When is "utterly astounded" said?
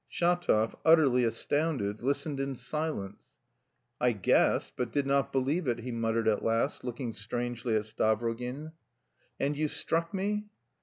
0.83-2.01